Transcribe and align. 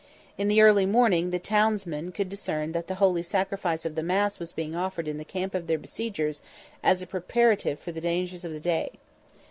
In 0.35 0.47
the 0.47 0.63
early 0.63 0.87
morning 0.87 1.29
the 1.29 1.37
townsmen 1.37 2.11
could 2.11 2.27
discern 2.27 2.71
that 2.71 2.87
the 2.87 2.95
Holy 2.95 3.21
Sacrifice 3.21 3.85
of 3.85 3.93
the 3.93 4.01
Mass 4.01 4.39
was 4.39 4.51
being 4.51 4.75
offered 4.75 5.07
in 5.07 5.17
the 5.19 5.23
camp 5.23 5.53
of 5.53 5.67
their 5.67 5.77
besiegers 5.77 6.41
as 6.81 7.03
a 7.03 7.05
preparative 7.05 7.79
for 7.79 7.91
the 7.91 8.01
dangers 8.01 8.43
of 8.43 8.51
the 8.51 8.59
day. 8.59 8.93